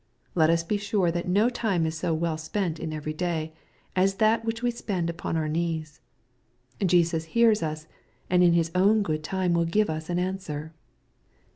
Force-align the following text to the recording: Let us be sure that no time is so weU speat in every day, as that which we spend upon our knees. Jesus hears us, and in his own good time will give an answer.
Let 0.33 0.49
us 0.49 0.63
be 0.63 0.77
sure 0.77 1.11
that 1.11 1.27
no 1.27 1.47
time 1.47 1.85
is 1.85 1.95
so 1.95 2.17
weU 2.17 2.39
speat 2.39 2.79
in 2.79 2.91
every 2.91 3.13
day, 3.13 3.53
as 3.95 4.15
that 4.15 4.43
which 4.43 4.63
we 4.63 4.71
spend 4.71 5.11
upon 5.11 5.37
our 5.37 5.47
knees. 5.47 6.01
Jesus 6.83 7.25
hears 7.37 7.61
us, 7.61 7.85
and 8.27 8.43
in 8.43 8.53
his 8.53 8.71
own 8.73 9.03
good 9.03 9.23
time 9.23 9.53
will 9.53 9.65
give 9.65 9.89
an 9.91 10.17
answer. 10.17 10.73